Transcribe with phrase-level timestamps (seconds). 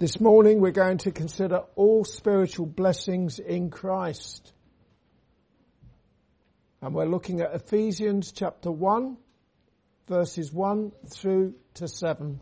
[0.00, 4.50] This morning we're going to consider all spiritual blessings in Christ.
[6.80, 9.18] And we're looking at Ephesians chapter 1,
[10.08, 12.40] verses 1 through to 7.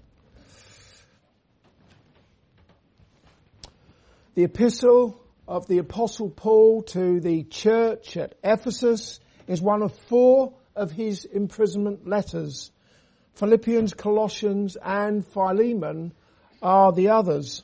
[4.37, 9.19] The epistle of the apostle Paul to the church at Ephesus
[9.49, 12.71] is one of four of his imprisonment letters.
[13.35, 16.12] Philippians, Colossians and Philemon
[16.62, 17.62] are the others.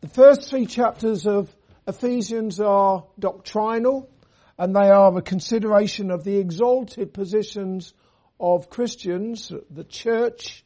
[0.00, 1.54] The first three chapters of
[1.86, 4.10] Ephesians are doctrinal
[4.58, 7.94] and they are a consideration of the exalted positions
[8.40, 10.64] of Christians, the church,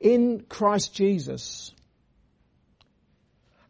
[0.00, 1.72] in Christ Jesus.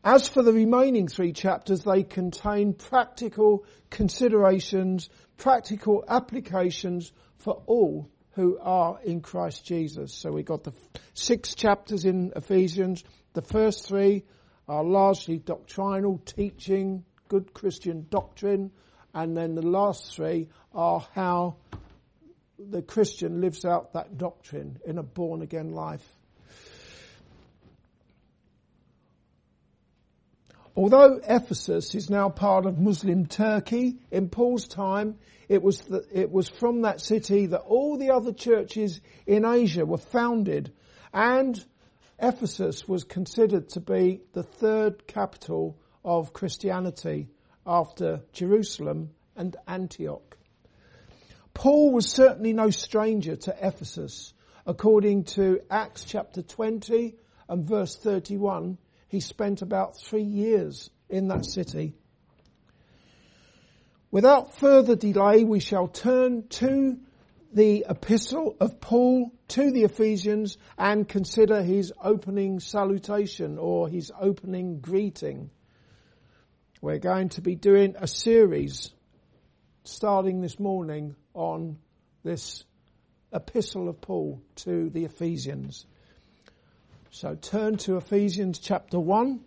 [0.05, 8.59] As for the remaining three chapters, they contain practical considerations, practical applications for all who
[8.59, 10.15] are in Christ Jesus.
[10.15, 10.73] So we got the
[11.15, 13.05] six chapters in Ephesians.
[13.35, 14.25] The first three
[14.69, 18.71] are largely doctrinal teaching, good Christian doctrine,
[19.15, 21.57] and then the last three are how
[22.59, 26.07] the Christian lives out that doctrine in a born again life.
[30.75, 36.31] Although Ephesus is now part of Muslim Turkey, in Paul's time, it was, the, it
[36.31, 40.73] was from that city that all the other churches in Asia were founded
[41.13, 41.63] and
[42.19, 47.29] Ephesus was considered to be the third capital of Christianity
[47.67, 50.37] after Jerusalem and Antioch.
[51.53, 54.33] Paul was certainly no stranger to Ephesus.
[54.65, 57.15] According to Acts chapter 20
[57.49, 58.79] and verse 31,
[59.13, 61.93] he spent about three years in that city.
[64.11, 66.99] Without further delay, we shall turn to
[67.53, 74.81] the epistle of Paul to the Ephesians and consider his opening salutation or his opening
[74.81, 75.51] greeting.
[76.81, 78.95] We're going to be doing a series
[79.85, 81.77] starting this morning on
[82.25, 82.65] this
[83.31, 85.85] epistle of Paul to the Ephesians.
[87.15, 89.39] So turn to Ephesians chapter 1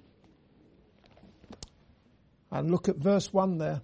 [2.51, 3.81] and look at verse 1 there.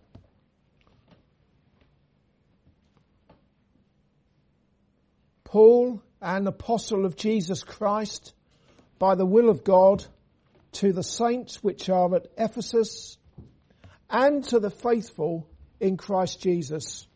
[5.44, 8.36] Paul, an apostle of Jesus Christ,
[9.00, 10.06] by the will of God,
[10.74, 13.18] to the saints which are at Ephesus,
[14.12, 15.48] and to the faithful
[15.80, 17.08] in Christ Jesus.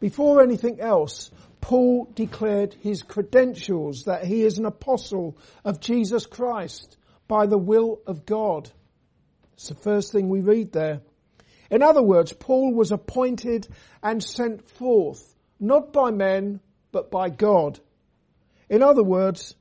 [0.00, 6.96] Before anything else, Paul declared his credentials that he is an apostle of Jesus Christ
[7.28, 8.70] by the will of God.
[9.54, 11.02] It's the first thing we read there.
[11.70, 13.68] In other words, Paul was appointed
[14.02, 15.22] and sent forth,
[15.60, 16.60] not by men,
[16.92, 17.78] but by God.
[18.68, 19.54] In other words,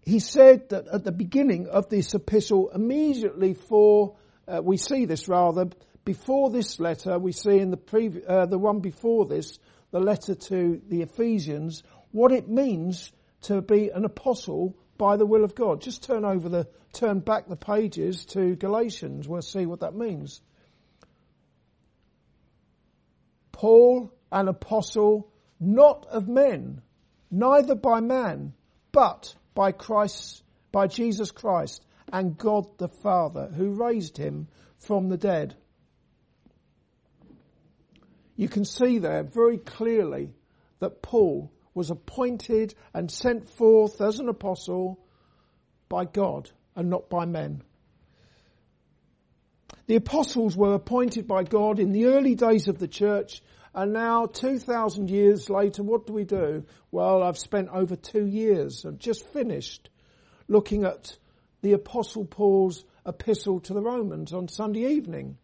[0.00, 4.16] he said that at the beginning of this epistle, immediately for,
[4.48, 5.68] uh, we see this rather,
[6.04, 9.58] before this letter, we see in the previ- uh, the one before this,
[9.90, 13.12] the letter to the Ephesians, what it means
[13.42, 15.80] to be an apostle by the will of God.
[15.80, 19.26] Just turn over the, turn back the pages to Galatians.
[19.26, 20.40] We'll see what that means.
[23.52, 26.82] Paul, an apostle, not of men,
[27.30, 28.54] neither by man,
[28.92, 35.16] but by Christ, by Jesus Christ and God the Father who raised him from the
[35.16, 35.54] dead
[38.40, 40.32] you can see there very clearly
[40.78, 44.98] that Paul was appointed and sent forth as an apostle
[45.90, 47.62] by God and not by men.
[49.88, 53.42] The apostles were appointed by God in the early days of the church
[53.74, 56.64] and now 2,000 years later, what do we do?
[56.90, 59.90] Well, I've spent over two years, I've just finished
[60.48, 61.14] looking at
[61.60, 65.36] the apostle Paul's epistle to the Romans on Sunday evening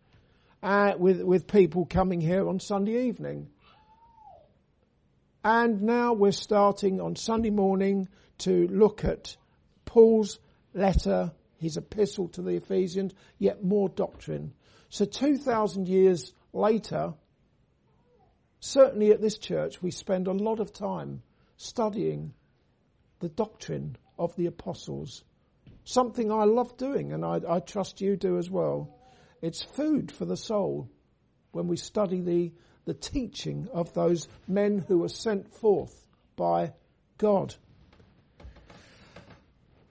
[0.66, 3.46] uh, with, with people coming here on Sunday evening.
[5.44, 9.36] And now we're starting on Sunday morning to look at
[9.84, 10.40] Paul's
[10.74, 14.54] letter, his epistle to the Ephesians, yet more doctrine.
[14.88, 17.14] So 2,000 years later,
[18.58, 21.22] certainly at this church, we spend a lot of time
[21.58, 22.34] studying
[23.20, 25.22] the doctrine of the apostles.
[25.84, 28.95] Something I love doing and I, I trust you do as well.
[29.46, 30.90] It's food for the soul
[31.52, 32.52] when we study the,
[32.84, 35.94] the teaching of those men who were sent forth
[36.34, 36.72] by
[37.16, 37.54] God.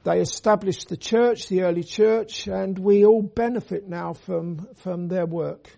[0.04, 5.26] They established the church, the early church, and we all benefit now from, from their
[5.26, 5.70] work.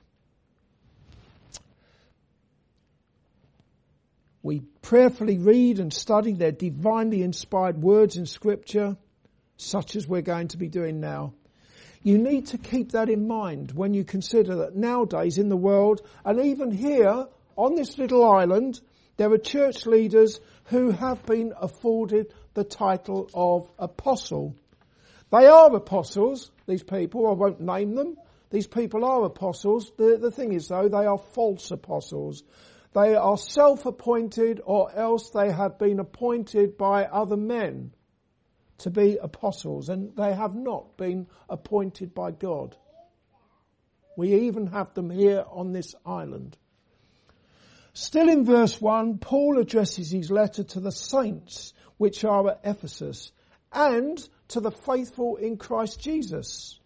[4.42, 8.98] We prayerfully read and study their divinely inspired words in scripture,
[9.58, 11.36] such as we're going to be doing now.
[12.04, 16.02] You need to keep that in mind when you consider that nowadays in the world,
[16.24, 18.80] and even here on this little island,
[19.18, 24.56] there are church leaders who have been afforded the title of apostle.
[25.32, 28.18] They are apostles, these people, I won't name them.
[28.50, 29.92] These people are apostles.
[29.98, 32.44] The, the thing is though, they are false apostles.
[32.94, 37.92] They are self-appointed or else they have been appointed by other men
[38.80, 42.76] to be apostles and they have not been appointed by God.
[44.16, 46.58] We even have them here on this island.
[47.94, 53.32] Still in verse 1, Paul addresses his letter to the saints which are at Ephesus
[53.72, 54.18] and
[54.50, 56.80] to the faithful in Christ Jesus.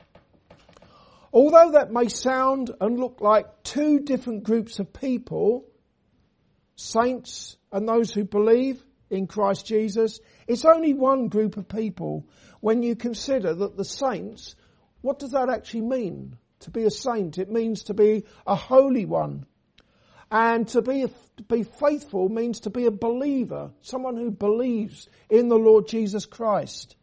[1.33, 5.65] Although that may sound and look like two different groups of people,
[6.75, 12.25] saints and those who believe in Christ Jesus, it's only one group of people
[12.61, 14.55] when you consider that the saints,
[15.01, 16.37] what does that actually mean?
[16.61, 19.45] To be a saint, it means to be a holy one.
[20.31, 21.05] And to be,
[21.37, 26.25] to be faithful means to be a believer, someone who believes in the Lord Jesus
[26.25, 26.95] Christ.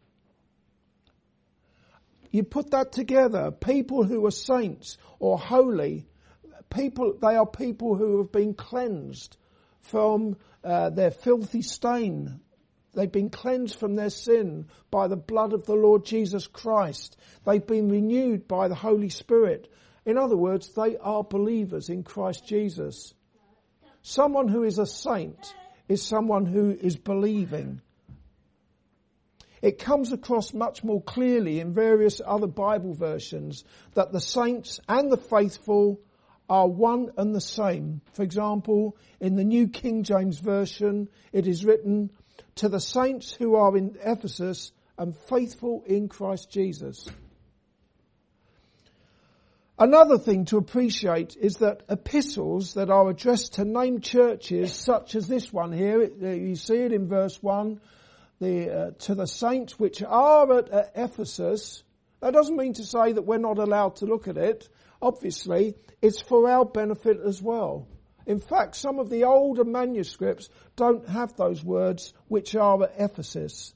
[2.31, 6.07] You put that together, people who are saints or holy,
[6.71, 9.37] people, they are people who have been cleansed
[9.81, 12.39] from uh, their filthy stain.
[12.93, 17.17] They've been cleansed from their sin by the blood of the Lord Jesus Christ.
[17.45, 19.71] They've been renewed by the Holy Spirit.
[20.05, 23.13] In other words, they are believers in Christ Jesus.
[24.01, 25.53] Someone who is a saint
[25.87, 27.81] is someone who is believing.
[29.61, 35.11] It comes across much more clearly in various other Bible versions that the saints and
[35.11, 35.99] the faithful
[36.49, 38.01] are one and the same.
[38.13, 42.09] For example, in the New King James Version, it is written,
[42.55, 47.07] to the saints who are in Ephesus and faithful in Christ Jesus.
[49.77, 55.25] Another thing to appreciate is that epistles that are addressed to named churches such as
[55.27, 57.79] this one here, you see it in verse 1,
[58.41, 61.83] the, uh, to the saints which are at uh, Ephesus.
[62.19, 64.67] That doesn't mean to say that we're not allowed to look at it.
[65.01, 67.87] Obviously, it's for our benefit as well.
[68.25, 73.73] In fact, some of the older manuscripts don't have those words which are at Ephesus.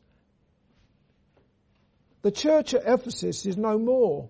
[2.21, 4.29] The church at Ephesus is no more.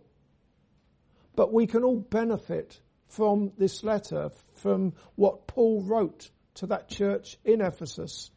[1.35, 7.37] But we can all benefit from this letter, from what Paul wrote to that church
[7.43, 8.31] in Ephesus.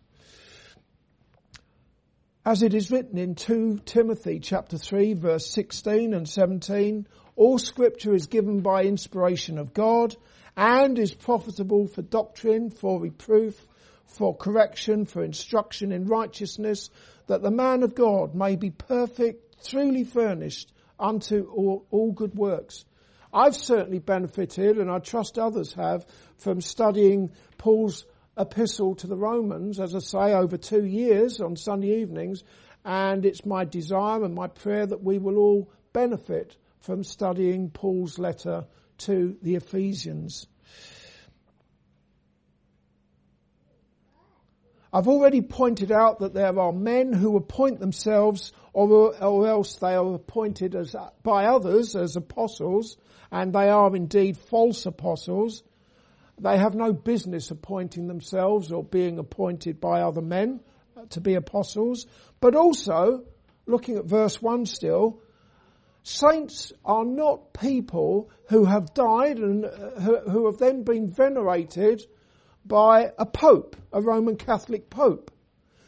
[2.44, 7.06] As it is written in 2 Timothy chapter 3 verse 16 and 17,
[7.37, 10.17] all scripture is given by inspiration of God
[10.56, 13.67] and is profitable for doctrine, for reproof,
[14.06, 16.88] for correction, for instruction in righteousness,
[17.27, 22.87] that the man of God may be perfect, truly furnished unto all, all good works.
[23.33, 26.06] I've certainly benefited, and I trust others have,
[26.38, 28.06] from studying Paul's
[28.38, 32.44] epistle to the Romans, as I say, over two years on Sunday evenings,
[32.83, 38.19] and it's my desire and my prayer that we will all benefit from studying Paul's
[38.19, 38.67] letter
[38.99, 40.46] to the Ephesians.
[44.93, 49.95] I've already pointed out that there are men who appoint themselves or, or else they
[49.95, 52.97] are appointed as, by others as apostles
[53.30, 55.62] and they are indeed false apostles.
[56.38, 60.61] They have no business appointing themselves or being appointed by other men
[61.11, 62.06] to be apostles.
[62.40, 63.25] But also,
[63.66, 65.21] looking at verse 1 still,
[66.06, 72.00] saints are not people who have died and uh, who have then been venerated
[72.64, 75.32] by a pope, a Roman Catholic pope.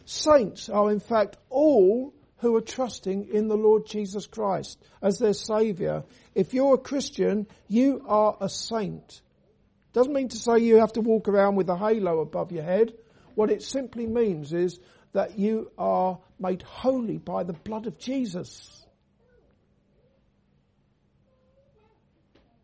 [0.04, 5.34] Saints are in fact all who are trusting in the Lord Jesus Christ as their
[5.34, 6.04] saviour.
[6.34, 9.22] If you're a Christian, you are a saint.
[9.92, 12.92] Doesn't mean to say you have to walk around with a halo above your head.
[13.36, 14.80] What it simply means is
[15.12, 18.77] that you are made holy by the blood of Jesus.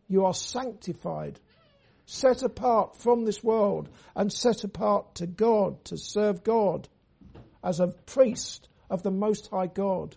[0.08, 1.40] You are sanctified,
[2.06, 6.88] set apart from this world and set apart to God, to serve God
[7.62, 10.16] as a priest of the Most High God.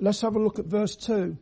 [0.00, 1.36] Let's have a look at verse 2.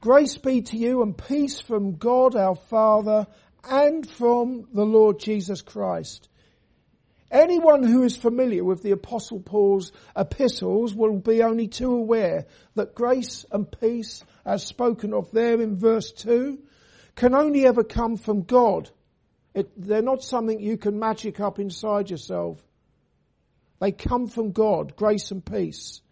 [0.00, 3.26] Grace be to you and peace from God our Father
[3.68, 6.28] and from the Lord Jesus Christ.
[7.34, 12.94] Anyone who is familiar with the apostle Paul's epistles will be only too aware that
[12.94, 16.60] grace and peace as spoken of there in verse 2
[17.16, 18.88] can only ever come from God.
[19.52, 22.62] It, they're not something you can magic up inside yourself.
[23.80, 26.02] They come from God, grace and peace.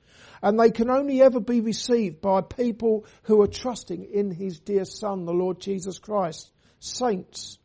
[0.43, 4.85] And they can only ever be received by people who are trusting in His dear
[4.85, 6.51] Son, the Lord Jesus Christ.
[6.81, 7.59] Saints,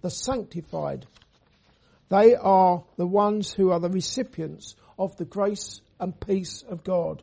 [0.00, 1.06] the sanctified.
[2.08, 7.22] They are the ones who are the recipients of the grace and peace of God.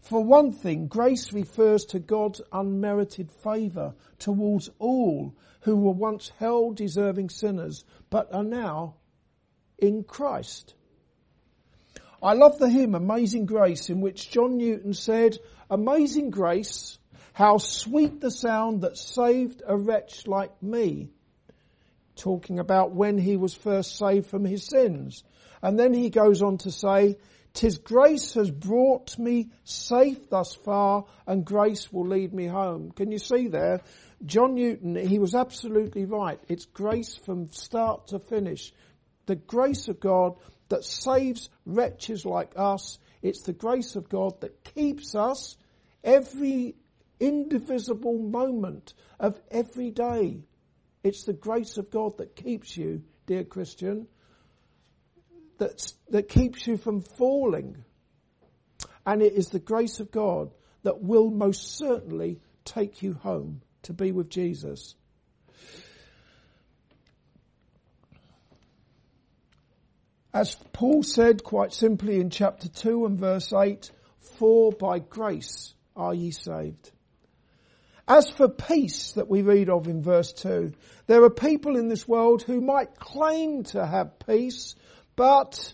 [0.00, 6.72] For one thing, grace refers to God's unmerited favour towards all who were once hell
[6.72, 8.96] deserving sinners, but are now
[9.78, 10.74] in Christ.
[12.22, 15.38] I love the hymn Amazing Grace in which John Newton said,
[15.70, 16.98] Amazing grace,
[17.32, 21.10] how sweet the sound that saved a wretch like me.
[22.20, 25.24] Talking about when he was first saved from his sins.
[25.62, 27.16] And then he goes on to say,
[27.54, 32.92] Tis grace has brought me safe thus far and grace will lead me home.
[32.92, 33.80] Can you see there?
[34.24, 36.38] John Newton, he was absolutely right.
[36.46, 38.72] It's grace from start to finish.
[39.24, 40.36] The grace of God
[40.68, 42.98] that saves wretches like us.
[43.22, 45.56] It's the grace of God that keeps us
[46.04, 46.76] every
[47.18, 50.42] indivisible moment of every day.
[51.02, 54.06] It's the grace of God that keeps you, dear Christian
[55.60, 57.84] that, that keeps you from falling.
[59.06, 60.50] And it is the grace of God
[60.82, 64.94] that will most certainly take you home to be with Jesus.
[70.32, 73.90] As Paul said quite simply in chapter 2 and verse 8,
[74.38, 76.92] for by grace are ye saved.
[78.10, 80.72] As for peace that we read of in verse 2,
[81.06, 84.74] there are people in this world who might claim to have peace,
[85.14, 85.72] but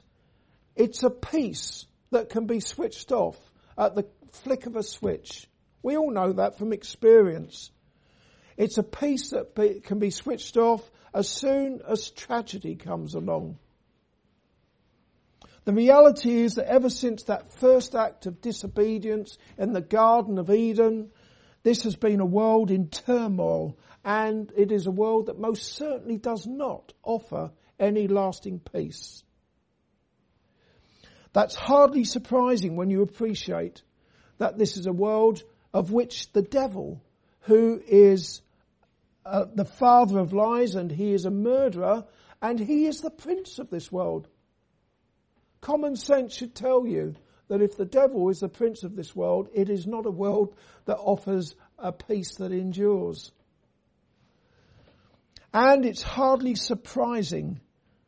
[0.75, 3.39] it's a peace that can be switched off
[3.79, 5.49] at the flick of a switch.
[5.83, 7.71] We all know that from experience.
[8.59, 10.83] It's a peace that be, can be switched off
[11.15, 13.59] as soon as tragedy comes along.
[15.65, 20.51] The reality is that ever since that first act of disobedience in the Garden of
[20.51, 21.13] Eden,
[21.67, 26.17] this has been a world in turmoil and it is a world that most certainly
[26.17, 29.25] does not offer any lasting peace.
[31.33, 33.83] That's hardly surprising when you appreciate
[34.39, 35.43] that this is a world
[35.75, 37.03] of which the devil,
[37.41, 38.43] who is
[39.25, 42.05] uh, the father of lies and he is a murderer
[42.41, 44.29] and he is the prince of this world.
[45.61, 47.17] Common sense should tell you
[47.49, 50.55] that if the devil is the prince of this world, it is not a world
[50.87, 53.31] that offers a peace that endures.
[55.53, 57.61] And it's hardly surprising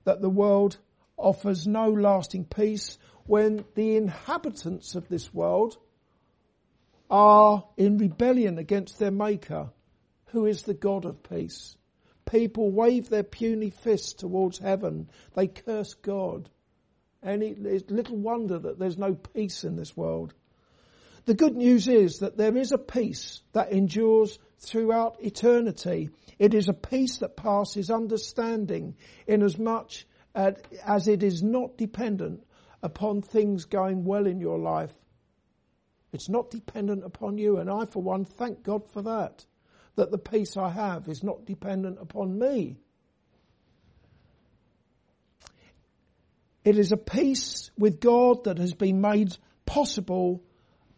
[0.05, 0.77] that the world
[1.17, 5.77] offers no lasting peace when the inhabitants of this world
[7.11, 9.71] are in rebellion against their maker,
[10.27, 11.77] who is the God of peace.
[12.31, 15.09] People wave their puny fists towards heaven.
[15.35, 16.51] They curse God.
[17.23, 20.35] And it's little wonder that there's no peace in this world.
[21.25, 26.11] The good news is that there is a peace that endures throughout eternity.
[26.39, 28.97] It is a peace that passes understanding
[29.27, 29.93] inasmuch
[30.35, 30.53] uh,
[30.85, 32.45] as it is not dependent
[32.83, 34.95] upon things going well in your life.
[36.13, 39.45] It's not dependent upon you, and I, for one, thank God for that.
[39.97, 42.79] That the peace I have is not dependent upon me.
[46.69, 49.35] It is a peace with God that has been made
[49.65, 50.43] possible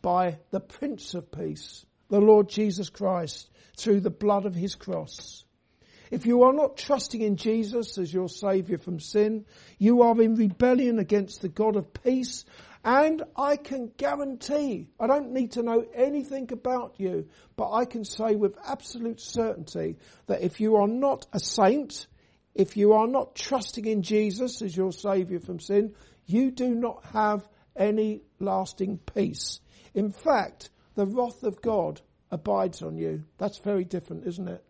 [0.03, 5.45] by the Prince of Peace, the Lord Jesus Christ, through the blood of his cross.
[6.11, 9.47] If you are not trusting in Jesus as your Saviour from sin,
[9.79, 12.45] you are in rebellion against the God of peace.
[12.85, 18.05] And I can guarantee, I don't need to know anything about you, but I can
[18.05, 22.09] say with absolute certainty that if you are not a saint,
[22.55, 25.95] if you are not trusting in Jesus as your Saviour from sin,
[26.27, 29.61] you do not have any lasting peace.
[29.95, 33.25] In fact, the wrath of God abides on you.
[33.39, 34.65] That's very different, isn't it?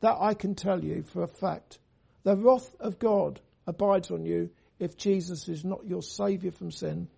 [0.00, 1.78] That I can tell you for a fact.
[2.22, 7.08] The wrath of God abides on you if Jesus is not your saviour from sin.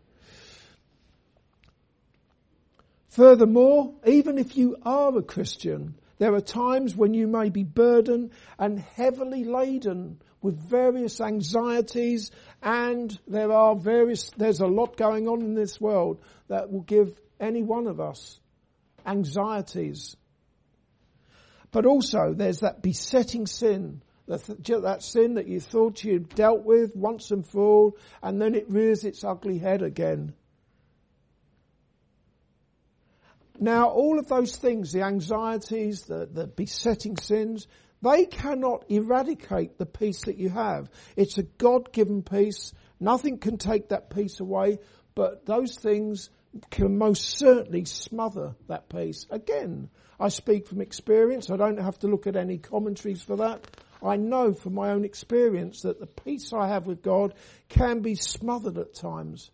[3.08, 8.32] Furthermore, even if you are a Christian, there are times when you may be burdened
[8.58, 12.30] and heavily laden with various anxieties
[12.62, 17.18] and there are various, there's a lot going on in this world that will give
[17.40, 18.40] any one of us
[19.04, 20.16] anxieties
[21.76, 27.30] but also there's that besetting sin, that, sin that you thought you'd dealt with once
[27.30, 30.32] and for all, and then it rears its ugly head again.
[33.60, 37.66] Now, all of those things, the anxieties, the, the besetting sins,
[38.02, 40.90] they cannot eradicate the peace that you have.
[41.16, 42.72] It's a God-given peace.
[43.00, 44.78] Nothing can take that peace away,
[45.14, 46.30] but those things
[46.70, 49.26] can most certainly smother that peace.
[49.30, 51.50] Again, I speak from experience.
[51.50, 53.66] I don't have to look at any commentaries for that.
[54.02, 57.34] I know from my own experience that the peace I have with God
[57.68, 59.50] can be smothered at times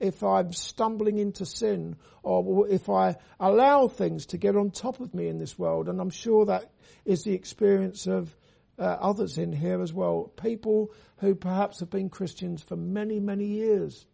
[0.00, 5.14] if I'm stumbling into sin or if I allow things to get on top of
[5.14, 5.88] me in this world.
[5.88, 6.70] And I'm sure that
[7.04, 8.34] is the experience of
[8.78, 10.32] uh, others in here as well.
[10.40, 14.06] People who perhaps have been Christians for many, many years.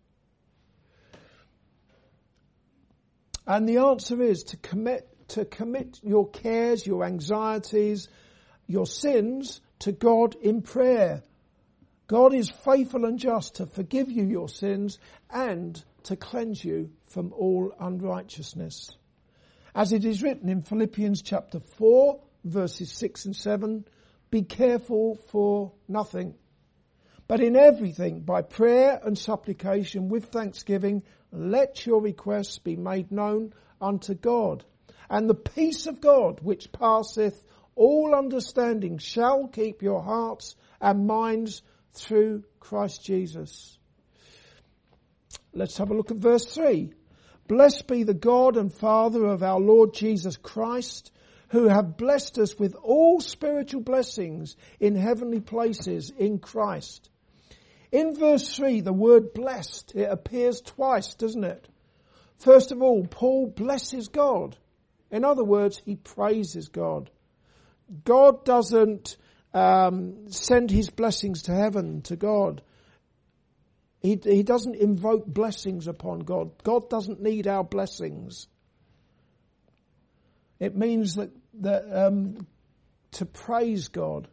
[3.46, 8.08] And the answer is to commit, to commit your cares, your anxieties,
[8.66, 11.22] your sins to God in prayer
[12.06, 14.98] God is faithful and just to forgive you your sins
[15.30, 18.94] and to cleanse you from all unrighteousness.
[19.74, 23.86] As it is written in Philippians chapter 4 verses 6 and 7,
[24.30, 26.34] be careful for nothing,
[27.26, 33.54] but in everything by prayer and supplication with thanksgiving, let your requests be made known
[33.80, 34.62] unto God.
[35.08, 37.42] And the peace of God which passeth
[37.74, 41.62] all understanding shall keep your hearts and minds
[41.94, 43.78] through Christ Jesus.
[45.52, 46.92] Let's have a look at verse 3.
[47.46, 51.12] Blessed be the God and Father of our Lord Jesus Christ,
[51.48, 57.10] who have blessed us with all spiritual blessings in heavenly places in Christ.
[57.92, 61.68] In verse 3, the word blessed, it appears twice, doesn't it?
[62.38, 64.56] First of all, Paul blesses God.
[65.10, 67.10] In other words, he praises God.
[68.04, 69.16] God doesn't
[69.54, 72.60] um, send his blessings to heaven, to God.
[74.02, 76.50] He, he doesn't invoke blessings upon God.
[76.62, 78.48] God doesn't need our blessings.
[80.58, 81.30] It means that,
[81.60, 82.46] that um,
[83.12, 84.28] to praise God.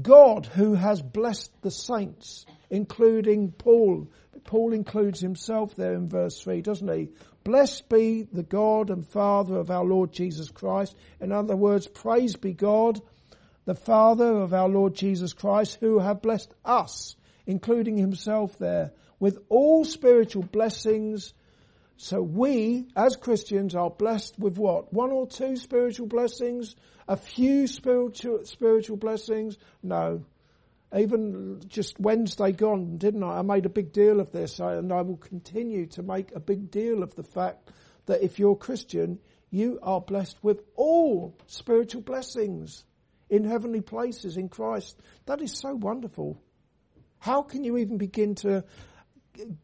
[0.00, 4.08] God who has blessed the saints, including Paul.
[4.44, 7.08] Paul includes himself there in verse 3, doesn't he?
[7.44, 10.94] Blessed be the God and Father of our Lord Jesus Christ.
[11.20, 13.00] In other words, praise be God
[13.66, 19.40] the Father of our Lord Jesus Christ, who have blessed us, including himself there, with
[19.48, 21.34] all spiritual blessings.
[21.96, 24.92] So we, as Christians, are blessed with what?
[24.92, 26.76] One or two spiritual blessings?
[27.08, 29.58] A few spiritual, spiritual blessings?
[29.82, 30.24] No.
[30.96, 33.38] Even just Wednesday gone, didn't I?
[33.38, 36.70] I made a big deal of this, and I will continue to make a big
[36.70, 37.68] deal of the fact
[38.06, 39.18] that if you're Christian,
[39.50, 42.84] you are blessed with all spiritual blessings
[43.28, 44.98] in heavenly places in Christ.
[45.26, 46.40] That is so wonderful.
[47.18, 48.64] How can you even begin to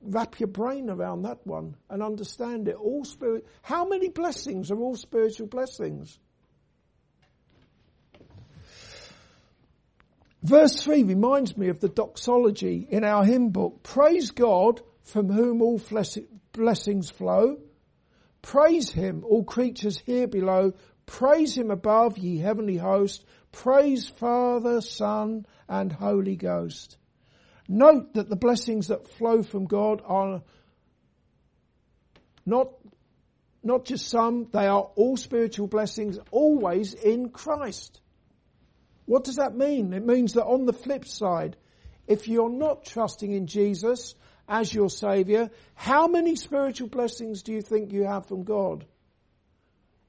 [0.03, 2.77] wrap your brain around that one and understand it?
[2.77, 6.19] All spirit, how many blessings are all spiritual blessings?
[10.43, 13.85] Verse 3 reminds me of the doxology in our hymn book.
[13.85, 15.81] Praise God from whom all
[16.53, 17.59] blessings flow.
[18.43, 20.73] Praise Him, all creatures here below.
[21.07, 23.25] Praise Him above, ye heavenly host.
[23.53, 26.97] Praise Father, Son, and Holy Ghost.
[27.69, 30.43] Note that the blessings that flow from God are
[32.45, 32.71] not,
[33.63, 38.01] not just some, they are all spiritual blessings, always in Christ.
[39.05, 39.93] What does that mean?
[39.93, 41.57] It means that on the flip side,
[42.07, 44.15] if you're not trusting in Jesus
[44.49, 48.87] as your Saviour, how many spiritual blessings do you think you have from God?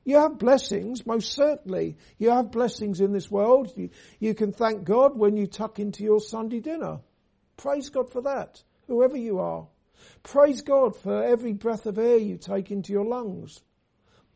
[0.05, 1.97] You have blessings, most certainly.
[2.17, 3.71] You have blessings in this world.
[3.75, 3.89] You,
[4.19, 6.99] you can thank God when you tuck into your Sunday dinner.
[7.55, 9.67] Praise God for that, whoever you are.
[10.23, 13.61] Praise God for every breath of air you take into your lungs.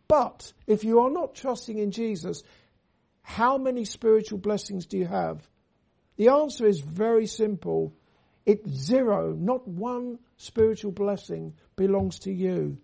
[0.08, 2.44] But if you are not trusting in Jesus,
[3.22, 5.46] how many spiritual blessings do you have?
[6.16, 7.94] The answer is very simple.
[8.46, 9.34] It's zero.
[9.34, 12.78] Not one spiritual blessing belongs to you.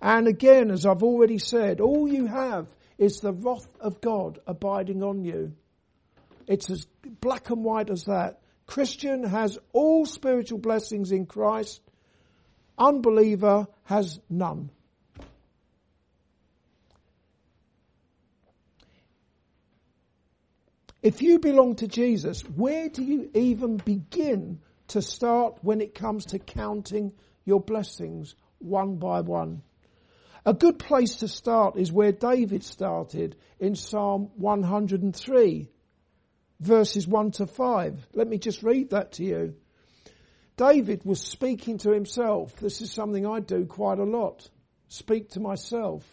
[0.00, 2.66] And again, as I've already said, all you have
[2.98, 5.52] is the wrath of God abiding on you.
[6.46, 6.86] It's as
[7.20, 8.40] black and white as that.
[8.66, 11.80] Christian has all spiritual blessings in Christ.
[12.78, 14.70] Unbeliever has none.
[21.02, 26.26] If you belong to Jesus, where do you even begin to start when it comes
[26.26, 27.12] to counting
[27.44, 29.62] your blessings one by one?
[30.46, 35.68] A good place to start is where David started in Psalm 103,
[36.60, 38.06] verses 1 to 5.
[38.14, 39.54] Let me just read that to you.
[40.56, 42.54] David was speaking to himself.
[42.60, 44.48] This is something I do quite a lot.
[44.86, 46.04] speak to myself.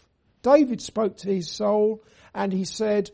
[0.42, 2.02] David spoke to his soul
[2.34, 3.12] and he said,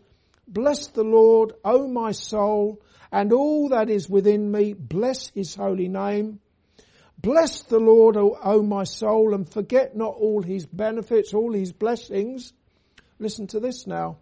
[0.48, 2.80] Bless the Lord, O my soul,
[3.12, 6.40] and all that is within me, bless his holy name.
[7.22, 11.70] Bless the Lord, O, o my soul, and forget not all his benefits, all his
[11.70, 12.54] blessings.
[13.18, 14.16] Listen to this now.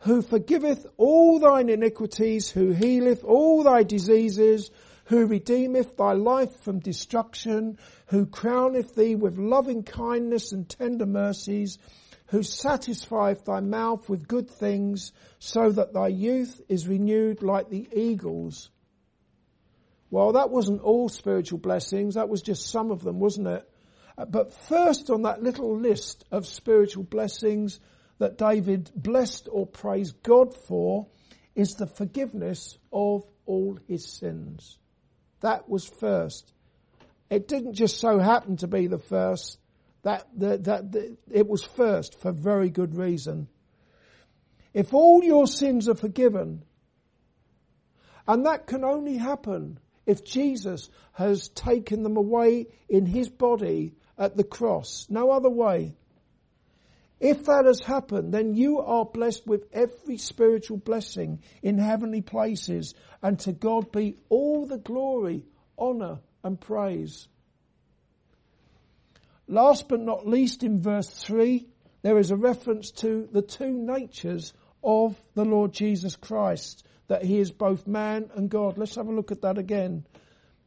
[0.00, 4.72] Who forgiveth all thine iniquities, who healeth all thy diseases,
[5.04, 11.78] who redeemeth thy life from destruction, who crowneth thee with loving kindness and tender mercies,
[12.26, 17.88] who satisfieth thy mouth with good things, so that thy youth is renewed like the
[17.92, 18.70] eagles.
[20.10, 23.68] Well, that wasn't all spiritual blessings, that was just some of them, wasn't it?
[24.18, 27.78] Uh, but first on that little list of spiritual blessings
[28.18, 31.06] that David blessed or praised God for
[31.54, 34.78] is the forgiveness of all his sins.
[35.40, 36.52] That was first.
[37.30, 39.58] It didn't just so happen to be the first.
[40.02, 43.48] That, that, that, that it was first for very good reason.
[44.74, 46.64] If all your sins are forgiven,
[48.26, 49.78] and that can only happen
[50.10, 55.06] if Jesus has taken them away in his body at the cross.
[55.08, 55.94] No other way.
[57.20, 62.94] If that has happened, then you are blessed with every spiritual blessing in heavenly places,
[63.22, 65.44] and to God be all the glory,
[65.78, 67.28] honour, and praise.
[69.46, 71.68] Last but not least, in verse 3,
[72.02, 77.40] there is a reference to the two natures of the Lord Jesus Christ, that he
[77.40, 78.78] is both man and God.
[78.78, 80.06] Let's have a look at that again.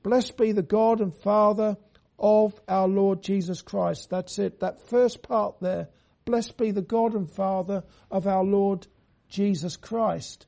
[0.03, 1.77] Blessed be the God and Father
[2.19, 4.10] of our Lord Jesus Christ.
[4.10, 4.60] That's it.
[4.60, 5.88] That first part there.
[6.25, 8.88] Blessed be the God and Father of our Lord
[9.29, 10.45] Jesus Christ.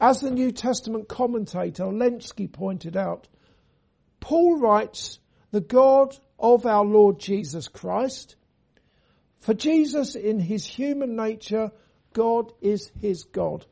[0.00, 3.28] As the New Testament commentator Lenski pointed out,
[4.18, 5.20] Paul writes,
[5.52, 8.34] the God of our Lord Jesus Christ.
[9.38, 11.70] For Jesus in his human nature,
[12.12, 13.64] God is his God.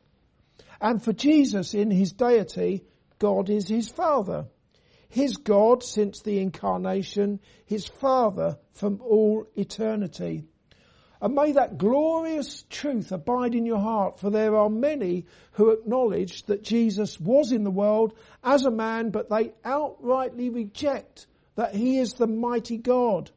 [0.83, 2.83] And for Jesus in his deity,
[3.17, 4.47] God is his Father.
[5.07, 10.43] His God since the incarnation, his Father from all eternity.
[11.21, 16.43] And may that glorious truth abide in your heart, for there are many who acknowledge
[16.47, 21.99] that Jesus was in the world as a man, but they outrightly reject that he
[21.99, 23.31] is the mighty God.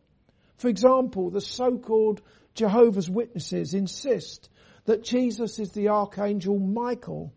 [0.56, 2.22] For example, the so-called
[2.54, 4.48] Jehovah's Witnesses insist
[4.86, 7.32] that Jesus is the Archangel Michael.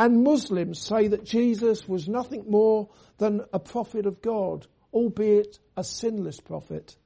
[0.00, 5.84] And Muslims say that Jesus was nothing more than a prophet of God, albeit a
[5.84, 6.96] sinless prophet.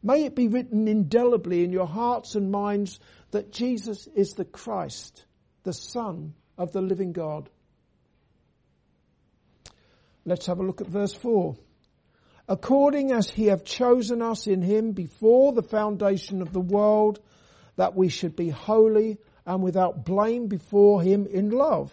[0.00, 3.00] May it be written indelibly in your hearts and minds
[3.32, 5.24] that Jesus is the Christ,
[5.64, 7.50] the Son of the living God.
[10.24, 11.56] Let's have a look at verse 4
[12.46, 17.18] according as he have chosen us in him before the foundation of the world,
[17.74, 21.92] that we should be holy and without blame before him in love.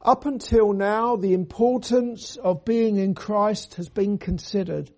[0.00, 4.90] Up until now, the importance of being in Christ has been considered.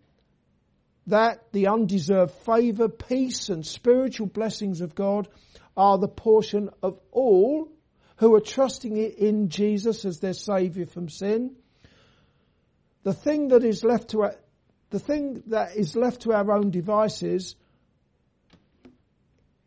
[1.07, 5.29] That the undeserved favour, peace and spiritual blessings of God
[5.77, 7.69] are the portion of all
[8.17, 11.57] who are trusting in Jesus as their saviour from sin
[13.03, 14.35] the thing that is left to our,
[14.91, 17.57] the thing that is left to our own devices,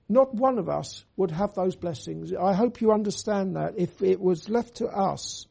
[0.09, 2.33] not one of us would have those blessings.
[2.33, 3.75] I hope you understand that.
[3.77, 5.47] If it was left to us,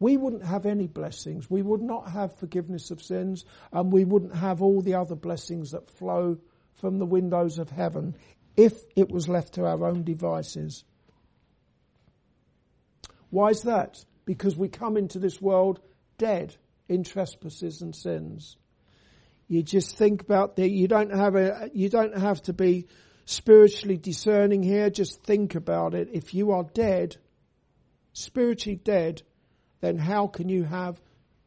[0.00, 1.50] we wouldn't have any blessings.
[1.50, 5.72] We would not have forgiveness of sins and we wouldn't have all the other blessings
[5.72, 6.38] that flow
[6.74, 8.16] from the windows of heaven
[8.56, 10.84] if it was left to our own devices.
[13.30, 14.04] Why is that?
[14.24, 15.80] Because we come into this world
[16.16, 16.56] dead
[16.88, 18.56] in trespasses and sins.
[19.48, 20.70] You just think about that.
[20.70, 22.86] You don't have a, you don't have to be
[23.28, 24.88] spiritually discerning here.
[24.88, 26.08] Just think about it.
[26.14, 27.18] If you are dead,
[28.14, 29.20] spiritually dead,
[29.82, 30.98] then how can you have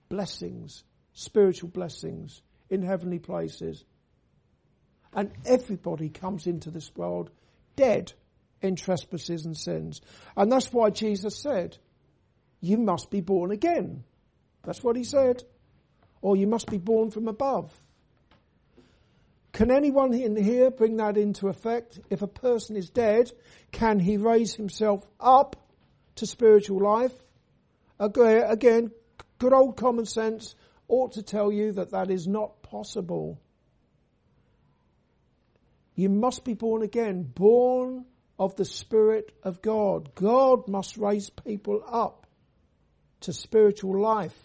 [0.08, 3.84] blessings, spiritual blessings in heavenly places?
[5.12, 7.32] And everybody comes into this world
[7.76, 8.14] dead
[8.62, 10.02] in trespasses and sins.
[10.38, 11.80] And that's why Jesus said,
[12.60, 14.04] you must be born again.
[14.62, 15.44] That's what he said.
[16.22, 17.74] Or you must be born from above.
[19.54, 22.00] Can anyone in here bring that into effect?
[22.10, 23.32] If a person is dead,
[23.72, 25.56] can he raise himself up
[26.16, 27.14] to spiritual life?
[28.00, 28.92] Again,
[29.40, 30.56] good old common sense
[30.88, 33.40] ought to tell you that that is not possible.
[35.96, 38.06] You must be born again, born
[38.40, 40.16] of the Spirit of God.
[40.16, 42.26] God must raise people up
[43.22, 44.36] to spiritual life.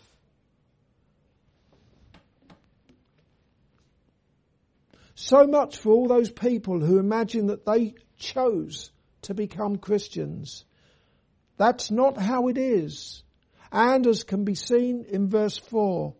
[5.19, 8.91] So much for all those people who imagine that they chose
[9.23, 10.67] to become Christians.
[11.57, 13.23] That's not how it is.
[13.73, 16.15] And as can be seen in verse 4,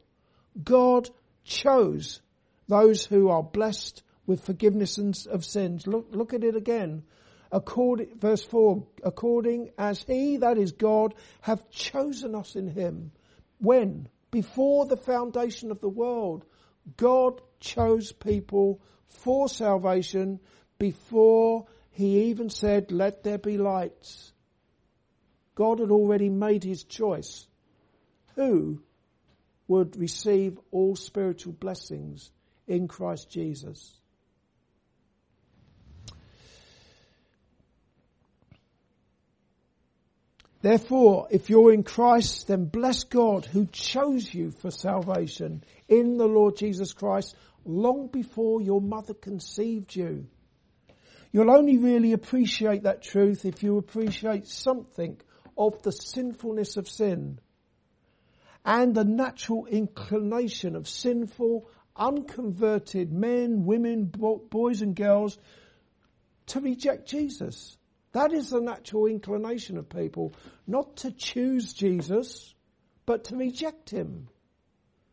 [0.65, 1.11] God
[1.45, 2.23] chose
[2.69, 5.87] those who are blessed with forgiveness of sins.
[5.87, 7.03] Look, look at it again.
[7.53, 13.13] Verse 4, according as he, that is God, have chosen us in him.
[13.59, 14.09] When?
[14.31, 16.47] Before the foundation of the world.
[16.97, 20.41] God chose people for salvation
[20.79, 24.33] before he even said, let there be lights.
[25.55, 27.47] God had already made his choice.
[28.35, 28.83] Who
[29.67, 32.31] would receive all spiritual blessings
[32.67, 33.99] in Christ Jesus?
[40.67, 46.27] Therefore, if you're in Christ, then bless God who chose you for salvation in the
[46.27, 50.27] Lord Jesus Christ long before your mother conceived you.
[51.31, 55.21] You'll only really appreciate that truth if you appreciate something
[55.57, 57.39] of the sinfulness of sin
[58.65, 64.07] and the natural inclination of sinful, unconverted men, women,
[64.51, 65.39] boys and girls
[66.47, 67.79] to reject Jesus.
[68.17, 70.33] That is the natural inclination of people,
[70.67, 72.55] not to choose Jesus,
[73.05, 74.29] but to reject him.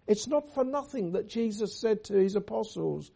[0.08, 3.12] It's not for nothing that Jesus said to his apostles,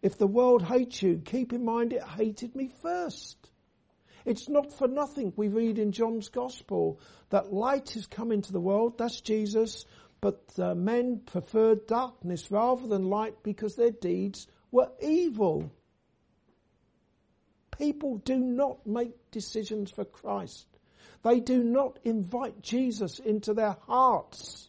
[0.00, 3.36] if the world hates you, keep in mind it hated me first.
[4.24, 8.62] It's not for nothing we read in John's Gospel that light has come into the
[8.62, 9.84] world, that's Jesus,
[10.22, 15.70] but uh, men preferred darkness rather than light because their deeds were evil.
[17.78, 20.66] People do not make decisions for Christ.
[21.22, 24.68] They do not invite Jesus into their hearts.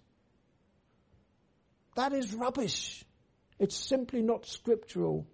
[1.95, 3.03] That is rubbish.
[3.57, 5.27] It's simply not scriptural.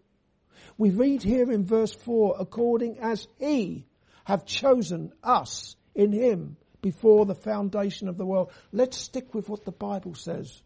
[0.77, 3.85] We read here in verse 4, according as he
[4.25, 8.51] have chosen us in him before the foundation of the world.
[8.71, 10.61] Let's stick with what the Bible says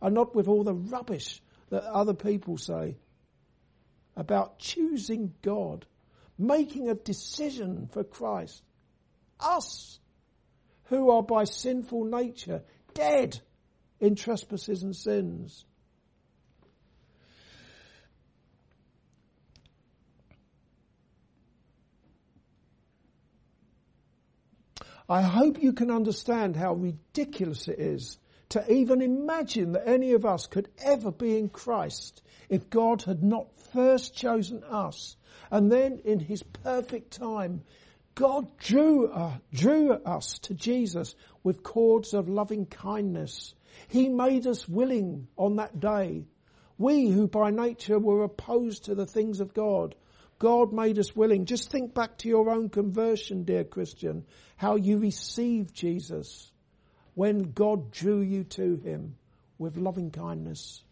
[0.00, 2.96] and not with all the rubbish that other people say
[4.16, 5.86] about choosing God,
[6.38, 8.62] making a decision for Christ.
[9.40, 9.98] Us,
[10.84, 12.62] who are by sinful nature
[12.94, 13.40] dead
[14.00, 15.64] in trespasses and sins.
[25.08, 28.18] I hope you can understand how ridiculous it is
[28.52, 33.22] to even imagine that any of us could ever be in Christ if God had
[33.22, 35.16] not first chosen us
[35.50, 37.62] and then in his perfect time
[38.14, 43.54] God drew, uh, drew us to Jesus with cords of loving kindness
[43.88, 46.26] he made us willing on that day.
[46.76, 49.94] We who by nature were opposed to the things of God,
[50.38, 51.46] God made us willing.
[51.46, 56.51] Just think back to your own conversion, dear Christian, how you received Jesus
[57.14, 59.16] when God drew you to Him
[59.58, 60.82] with loving kindness.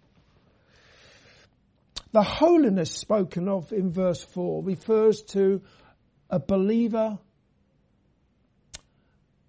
[2.12, 5.62] The holiness spoken of in verse 4 refers to
[6.28, 7.18] a believer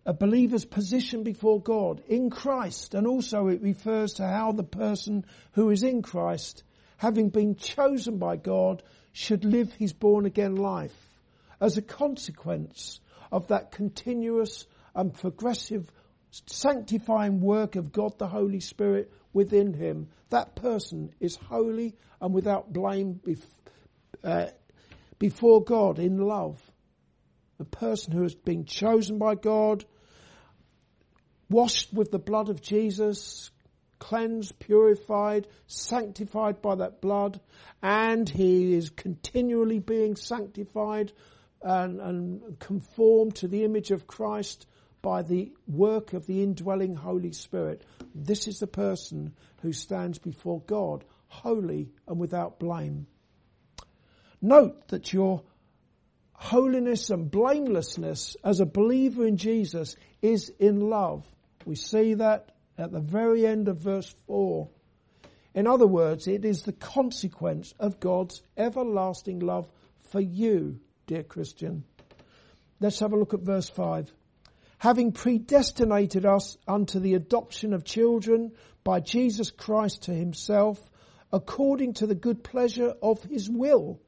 [0.05, 5.25] a believer's position before God in Christ, and also it refers to how the person
[5.53, 6.63] who is in Christ,
[6.97, 8.81] having been chosen by God,
[9.12, 10.95] should live his born again life
[11.60, 12.99] as a consequence
[13.31, 15.91] of that continuous and progressive
[16.31, 20.09] sanctifying work of God the Holy Spirit within him.
[20.29, 23.19] That person is holy and without blame
[24.23, 24.47] uh,
[25.19, 26.61] before God in love.
[27.57, 29.85] The person who has been chosen by God,
[31.49, 33.51] washed with the blood of Jesus,
[33.99, 37.39] cleansed, purified, sanctified by that blood,
[37.83, 41.11] and he is continually being sanctified
[41.61, 44.65] and, and conformed to the image of Christ
[45.01, 47.83] by the work of the indwelling Holy Spirit.
[48.13, 53.07] This is the person who stands before God, holy and without blame.
[54.41, 55.43] Note that your
[56.33, 61.25] holiness and blamelessness as a believer in Jesus is in love.
[61.65, 64.67] We see that at the very end of verse 4.
[65.53, 69.69] In other words, it is the consequence of God's everlasting love
[70.09, 71.83] for you, dear Christian.
[72.79, 74.11] Let's have a look at verse 5.
[74.81, 78.51] Having predestinated us unto the adoption of children
[78.83, 80.81] by Jesus Christ to himself,
[81.31, 83.99] according to the good pleasure of his will.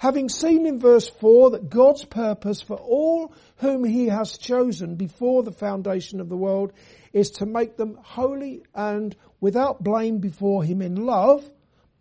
[0.00, 5.44] Having seen in verse 4 that God's purpose for all whom he has chosen before
[5.44, 6.72] the foundation of the world
[7.12, 11.48] is to make them holy and without blame before him in love,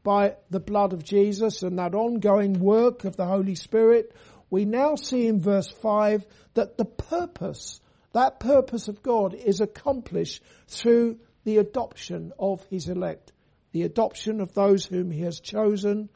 [0.02, 4.12] by the blood of Jesus and that ongoing work of the Holy Spirit,
[4.50, 7.80] we now see in verse 5 that the purpose,
[8.14, 13.32] that purpose of God is accomplished through the adoption of his elect,
[13.72, 16.10] the adoption of those whom he has chosen,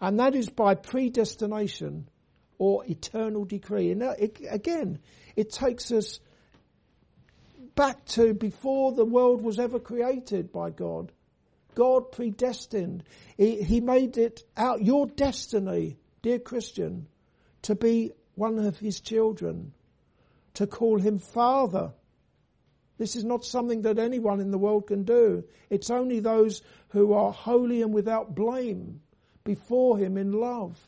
[0.00, 2.08] and that is by predestination
[2.58, 3.92] or eternal decree.
[3.92, 4.98] And uh, it, again,
[5.36, 6.20] it takes us
[7.74, 11.12] back to before the world was ever created by God.
[11.74, 13.04] God predestined.
[13.36, 17.08] He, he made it out your destiny, dear Christian,
[17.62, 19.72] to be one of his children,
[20.54, 21.92] to call him father.
[22.98, 25.44] This is not something that anyone in the world can do.
[25.70, 29.00] It's only those who are holy and without blame
[29.44, 30.78] before him in love.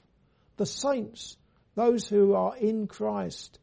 [0.57, 1.37] The saints,
[1.75, 3.59] those who are in Christ.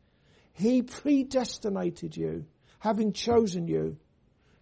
[0.53, 2.45] He predestinated you,
[2.79, 3.97] having chosen you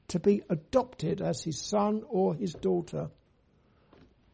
[0.09, 3.09] to be adopted as his son or his daughter.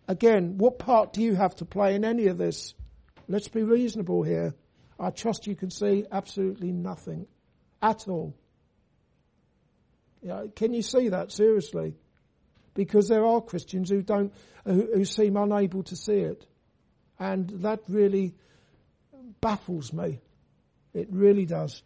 [0.07, 2.73] Again, what part do you have to play in any of this?
[3.27, 4.53] Let's be reasonable here.
[4.99, 7.27] I trust you can see absolutely nothing
[7.81, 8.35] at all.
[10.55, 11.95] Can you see that seriously?
[12.73, 14.33] Because there are Christians who don't,
[14.65, 16.45] who, who seem unable to see it.
[17.19, 18.33] And that really
[19.39, 20.19] baffles me.
[20.93, 21.81] It really does.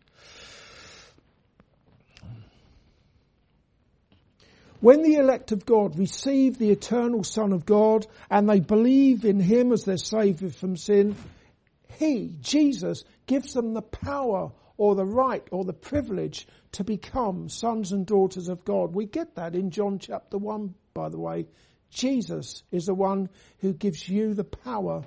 [4.82, 9.40] When the elect of God receive the eternal Son of God and they believe in
[9.40, 11.16] Him as their Saviour from sin,
[12.00, 17.92] He, Jesus, gives them the power or the right or the privilege to become sons
[17.92, 18.96] and daughters of God.
[18.96, 21.48] We get that in John chapter 1, by the way.
[21.90, 25.04] Jesus is the one who gives you the power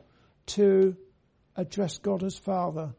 [0.48, 0.94] to
[1.56, 2.94] address God as Father,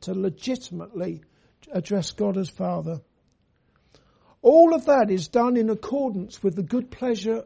[0.00, 1.22] to legitimately
[1.70, 3.00] address God as Father.
[4.42, 7.44] All of that is done in accordance with the good pleasure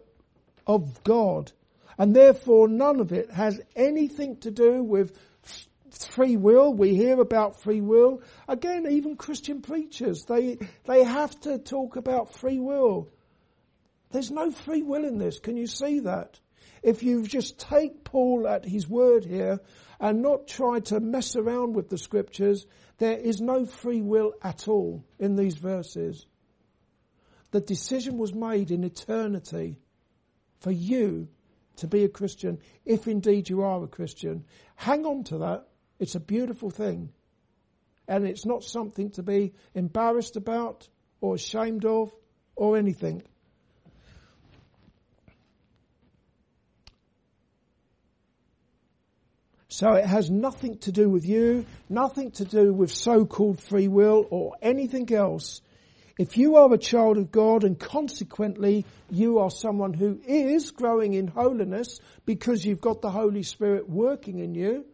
[0.67, 1.53] of God.
[1.99, 5.15] And therefore none of it has anything to do with
[5.99, 6.73] free will.
[6.73, 8.23] We hear about free will.
[8.49, 13.09] Again, even Christian preachers, they, they have to talk about free will.
[14.11, 15.39] There's no free will in this.
[15.39, 16.39] Can you see that?
[16.83, 19.61] If you just take Paul at his word here
[20.01, 22.67] and not try to mess around with the scriptures,
[22.99, 26.27] there is no free will at all in these verses.
[27.53, 29.79] The decision was made in eternity
[30.61, 31.29] for you
[31.77, 34.45] to be a Christian, if indeed you are a Christian.
[34.75, 35.67] Hang on to that.
[36.03, 37.11] It's a beautiful thing.
[38.09, 40.89] And it's not something to be embarrassed about
[41.21, 42.13] or ashamed of
[42.57, 43.23] or anything.
[49.69, 54.27] So it has nothing to do with you, nothing to do with so-called free will
[54.29, 55.61] or anything else.
[56.19, 61.15] If you are a child of God and consequently you are someone who is growing
[61.15, 64.85] in holiness because you've got the Holy Spirit working in you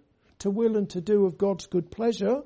[0.40, 2.42] to will and to do of God's good pleasure,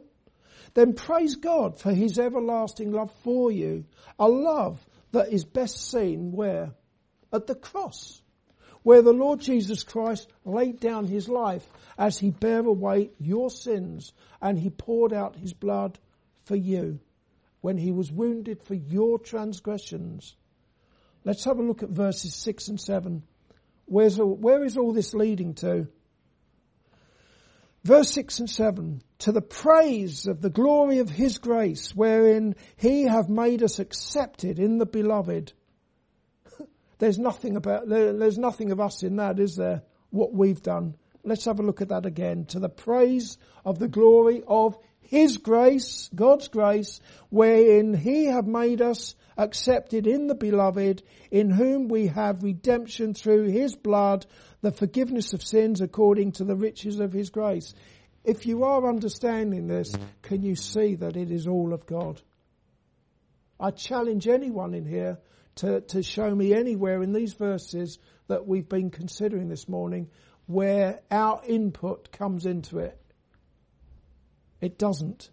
[0.75, 3.85] then praise God for His everlasting love for you.
[4.19, 6.73] A love that is best seen where?
[7.33, 8.23] At the cross.
[8.83, 11.67] Where the Lord Jesus Christ laid down His life
[11.99, 15.99] as He bare away your sins and He poured out His blood
[16.45, 16.99] for you
[17.63, 20.37] when he was wounded for your transgressions.
[21.25, 23.23] Let's have a look at verses 6 and 7.
[23.87, 25.87] Where's where is all this leading to?
[27.85, 29.03] Verse 6 and 7.
[29.21, 34.59] To the praise of the glory of his grace, wherein he have made us accepted
[34.59, 35.53] in the beloved.
[36.99, 39.83] there's nothing about, there, there's nothing of us in that, is there?
[40.11, 40.97] What we've done.
[41.25, 42.47] Let's have a look at that again.
[42.47, 44.77] To the praise of the glory of
[45.13, 51.89] his grace, God's grace, wherein He have made us accepted in the beloved, in whom
[51.89, 54.27] we have redemption through His blood,
[54.61, 57.75] the forgiveness of sins according to the riches of His grace.
[58.25, 59.93] If you are understanding this,
[60.23, 62.21] can you see that it is all of God?
[63.59, 65.19] I challenge anyone in here
[65.57, 70.11] to, to show me anywhere in these verses that we've been considering this morning
[70.47, 72.99] where our input comes into it.
[74.61, 75.31] It doesn't.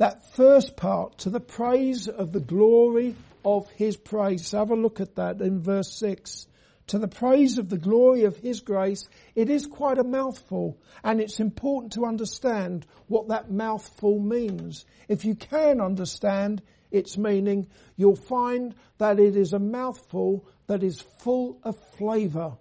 [0.00, 4.52] That first part, to the praise of the glory of his praise.
[4.52, 6.46] Have a look at that in verse 6.
[6.86, 11.20] To the praise of the glory of his grace, it is quite a mouthful, and
[11.20, 14.86] it's important to understand what that mouthful means.
[15.06, 20.98] If you can understand its meaning, you'll find that it is a mouthful that is
[21.18, 22.56] full of flavour.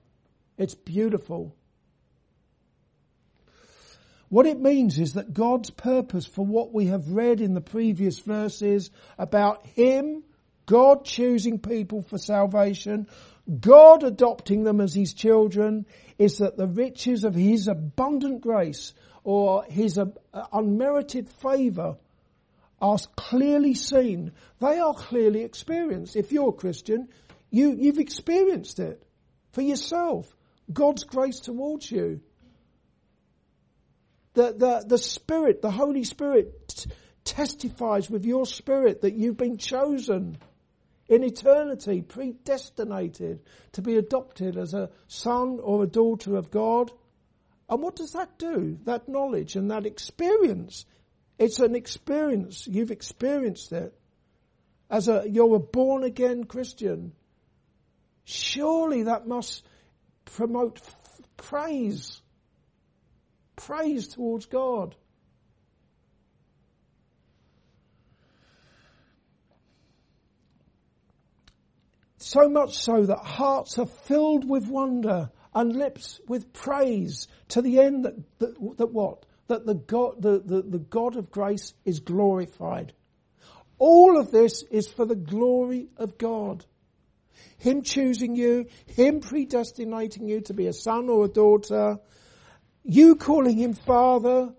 [0.58, 1.56] It's beautiful.
[4.30, 8.20] What it means is that God's purpose for what we have read in the previous
[8.20, 10.24] verses about Him,
[10.68, 13.08] God choosing people for salvation,
[13.60, 15.88] God adopting them as his children,
[16.20, 20.06] is that the riches of his abundant grace or his uh,
[20.54, 21.98] unmerited favour
[22.80, 24.32] are clearly seen.
[24.60, 26.16] They are clearly experienced.
[26.16, 27.10] If you're a Christian,
[27.50, 29.02] you, you've experienced it
[29.52, 30.34] for yourself.
[30.72, 32.22] God's grace towards you.
[34.34, 36.90] The, the, the Spirit, the Holy Spirit t-
[37.24, 40.38] testifies with your spirit that you've been chosen
[41.08, 46.92] in eternity, predestinated to be adopted as a son or a daughter of God.
[47.68, 48.78] And what does that do?
[48.86, 50.86] That knowledge and that experience.
[51.40, 52.68] It's an experience.
[52.68, 53.94] You've experienced it.
[54.90, 57.14] As a, you're a born again Christian.
[58.26, 59.66] Surely that must
[60.26, 60.96] promote f-
[61.38, 62.22] praise.
[63.60, 64.96] Praise towards God.
[72.18, 77.80] So much so that hearts are filled with wonder and lips with praise to the
[77.80, 79.26] end that, that, that what?
[79.48, 82.94] That the God, the, the, the God of grace is glorified.
[83.78, 86.66] All of this is for the glory of God.
[87.58, 91.98] Him choosing you, Him predestinating you to be a son or a daughter,
[92.90, 94.54] you calling Him Father,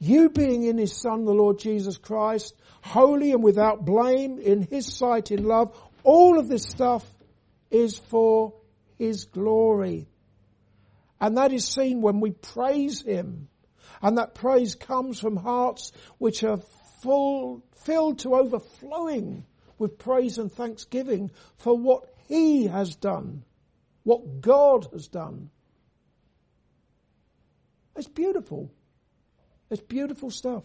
[0.00, 4.92] you being in His Son, the Lord Jesus Christ, holy and without blame in His
[4.92, 7.06] sight in love, all of this stuff
[7.70, 8.54] is for
[8.98, 10.08] His glory.
[11.20, 13.48] And that is seen when we praise Him.
[14.02, 16.58] And that praise comes from hearts which are
[17.02, 19.44] full, filled to overflowing
[19.78, 23.44] with praise and thanksgiving for what He has done,
[24.02, 25.50] what God has done.
[27.98, 28.70] It's beautiful.
[29.70, 30.64] It's beautiful stuff.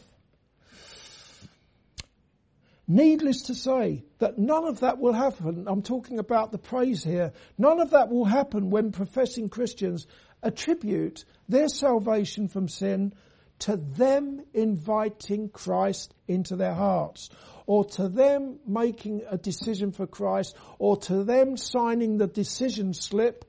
[2.88, 5.66] Needless to say that none of that will happen.
[5.68, 7.34] I'm talking about the praise here.
[7.58, 10.06] None of that will happen when professing Christians
[10.44, 13.14] attribute their salvation from sin
[13.60, 17.30] to them inviting Christ into their hearts
[17.66, 23.46] or to them making a decision for Christ or to them signing the decision slip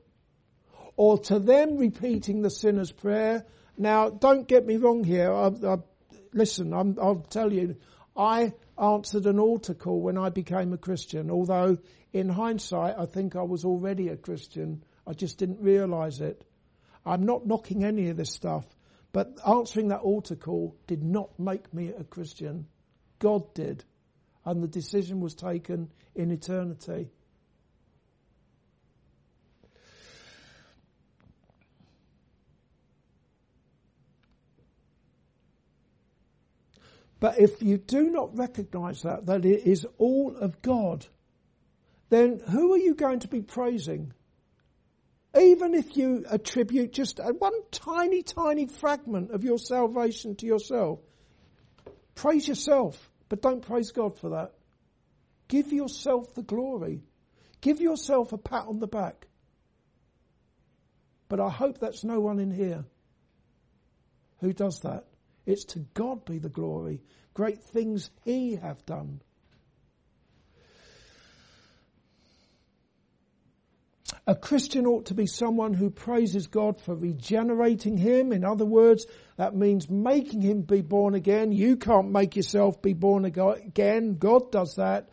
[0.96, 3.44] or to them repeating the sinner's prayer.
[3.76, 5.32] Now, don't get me wrong here.
[5.32, 5.76] I, I,
[6.32, 7.76] listen, i will tell you,
[8.16, 11.78] I answered an altar call when I became a Christian, although
[12.12, 14.84] in hindsight I think I was already a Christian.
[15.06, 16.44] I just didn't realise it.
[17.04, 18.64] I'm not knocking any of this stuff,
[19.12, 22.66] but answering that altar call did not make me a Christian.
[23.18, 23.84] God did.
[24.44, 27.10] And the decision was taken in eternity.
[37.24, 41.06] But if you do not recognize that, that it is all of God,
[42.10, 44.12] then who are you going to be praising?
[45.34, 51.00] Even if you attribute just one tiny, tiny fragment of your salvation to yourself,
[52.14, 54.52] praise yourself, but don't praise God for that.
[55.48, 57.04] Give yourself the glory.
[57.62, 59.28] Give yourself a pat on the back.
[61.30, 62.84] But I hope that's no one in here
[64.40, 65.06] who does that.
[65.46, 67.02] It's to God be the glory.
[67.34, 69.20] Great things He hath done.
[74.26, 78.32] A Christian ought to be someone who praises God for regenerating him.
[78.32, 81.52] In other words, that means making him be born again.
[81.52, 84.16] You can't make yourself be born again.
[84.18, 85.10] God does that.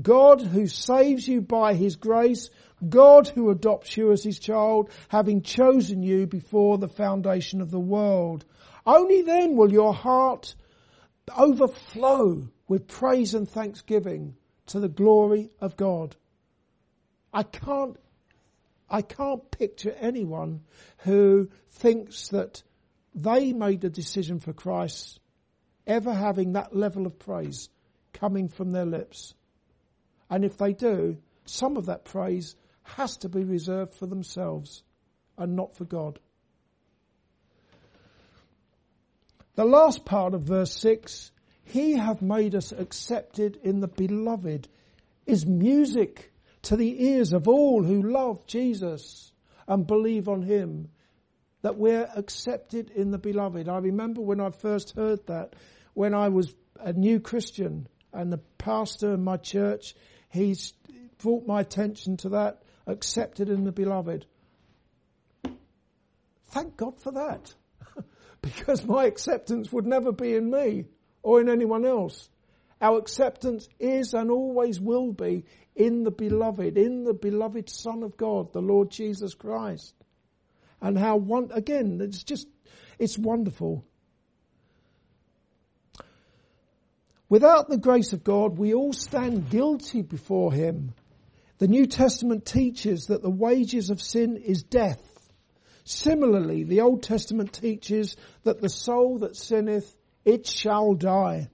[0.00, 2.48] God who saves you by his grace.
[2.88, 7.78] God who adopts you as his child, having chosen you before the foundation of the
[7.78, 8.46] world.
[8.86, 10.54] Only then will your heart
[11.36, 16.16] overflow with praise and thanksgiving to the glory of God.
[17.32, 17.96] I can't,
[18.88, 20.62] I can't picture anyone
[20.98, 22.62] who thinks that
[23.14, 25.20] they made a decision for Christ
[25.86, 27.68] ever having that level of praise
[28.12, 29.34] coming from their lips.
[30.30, 34.82] And if they do, some of that praise has to be reserved for themselves
[35.36, 36.18] and not for God.
[39.56, 41.30] The last part of verse 6,
[41.62, 44.68] He hath made us accepted in the beloved,
[45.26, 46.32] is music
[46.62, 49.32] to the ears of all who love Jesus
[49.68, 50.88] and believe on Him.
[51.62, 53.68] That we're accepted in the beloved.
[53.68, 55.54] I remember when I first heard that,
[55.94, 59.94] when I was a new Christian and the pastor in my church,
[60.28, 60.74] he's
[61.18, 64.26] brought my attention to that, accepted in the beloved.
[66.48, 67.54] Thank God for that
[68.44, 70.84] because my acceptance would never be in me
[71.22, 72.28] or in anyone else.
[72.80, 78.16] Our acceptance is and always will be in the beloved, in the beloved Son of
[78.16, 79.94] God, the Lord Jesus Christ.
[80.80, 82.46] And how one, again, it's just,
[82.98, 83.84] it's wonderful.
[87.28, 90.92] Without the grace of God, we all stand guilty before Him.
[91.58, 95.00] The New Testament teaches that the wages of sin is death.
[95.84, 101.50] Similarly, the Old Testament teaches that the soul that sinneth, it shall die.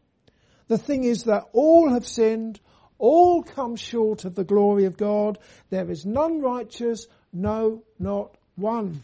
[0.68, 2.60] The thing is that all have sinned,
[2.98, 5.38] all come short of the glory of God.
[5.70, 9.02] There is none righteous, no, not one.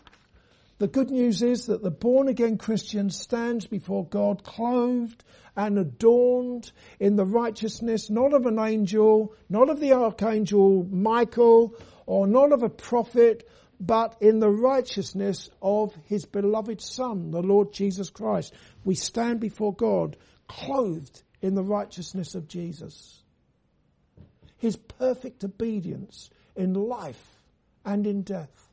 [0.78, 5.24] The good news is that the born again Christian stands before God clothed
[5.56, 6.70] and adorned
[7.00, 11.74] in the righteousness not of an angel, not of the archangel Michael,
[12.04, 13.48] or not of a prophet,
[13.78, 18.54] but in the righteousness of his beloved son, the Lord Jesus Christ.
[18.84, 20.16] We stand before God
[20.48, 23.22] clothed in the righteousness of Jesus.
[24.58, 27.22] His perfect obedience in life
[27.84, 28.66] and in death.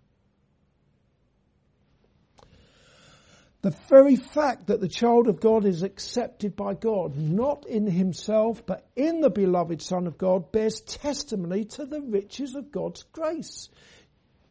[3.61, 8.65] The very fact that the child of God is accepted by God, not in himself,
[8.65, 13.69] but in the beloved Son of God, bears testimony to the riches of God's grace.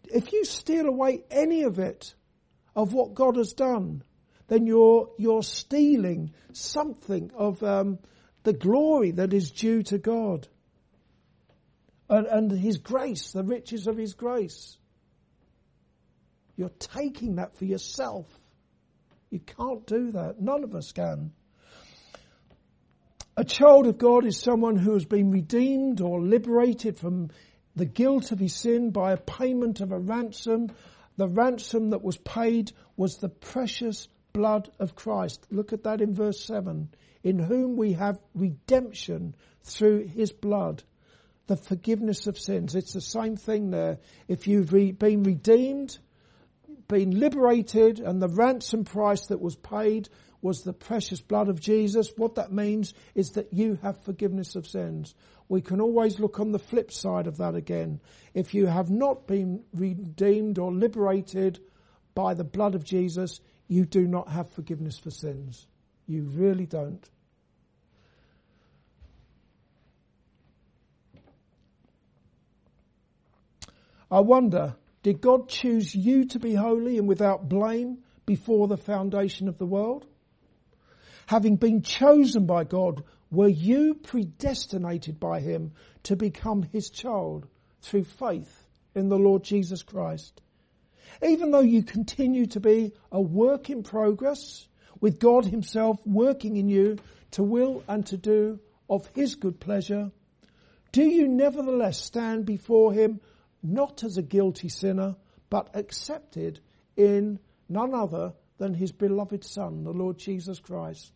[0.04, 2.14] If you steal away any of it,
[2.74, 4.02] of what God has done,
[4.48, 7.98] then you're, you're stealing something of um,
[8.42, 10.48] the glory that is due to God.
[12.08, 14.76] And, and His grace, the riches of His grace.
[16.56, 18.26] You're taking that for yourself.
[19.30, 20.40] You can't do that.
[20.40, 21.32] None of us can.
[23.34, 27.30] A child of God is someone who has been redeemed or liberated from
[27.74, 30.70] the guilt of his sin by a payment of a ransom.
[31.16, 35.46] The ransom that was paid was the precious blood of Christ.
[35.50, 36.88] Look at that in verse 7.
[37.22, 40.82] In whom we have redemption through his blood.
[41.46, 42.74] The forgiveness of sins.
[42.74, 43.98] It's the same thing there.
[44.28, 45.98] If you've re- been redeemed,
[46.88, 50.08] been liberated and the ransom price that was paid
[50.42, 52.12] was the precious blood of Jesus.
[52.16, 55.14] What that means is that you have forgiveness of sins.
[55.52, 58.00] We can always look on the flip side of that again.
[58.32, 61.60] If you have not been redeemed or liberated
[62.14, 63.38] by the blood of Jesus,
[63.68, 65.66] you do not have forgiveness for sins.
[66.06, 67.06] You really don't.
[74.10, 79.48] I wonder did God choose you to be holy and without blame before the foundation
[79.48, 80.06] of the world?
[81.26, 85.72] Having been chosen by God, were you predestinated by Him
[86.04, 87.48] to become His child
[87.80, 90.40] through faith in the Lord Jesus Christ?
[91.26, 94.68] Even though you continue to be a work in progress,
[95.00, 96.98] with God Himself working in you
[97.32, 100.12] to will and to do of His good pleasure,
[100.92, 103.20] do you nevertheless stand before Him
[103.62, 105.16] not as a guilty sinner,
[105.48, 106.60] but accepted
[106.96, 111.12] in none other than his beloved Son, the Lord Jesus Christ.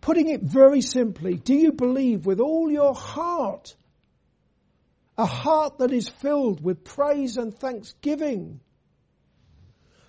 [0.00, 3.74] Putting it very simply, do you believe with all your heart,
[5.16, 8.60] a heart that is filled with praise and thanksgiving,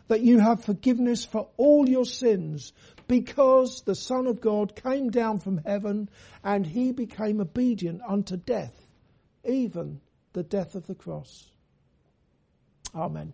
[0.08, 2.74] that you have forgiveness for all your sins
[3.08, 6.10] because the Son of God came down from heaven
[6.44, 8.74] and he became obedient unto death,
[9.46, 10.02] even
[10.34, 11.52] the death of the cross.
[12.94, 13.34] Amen.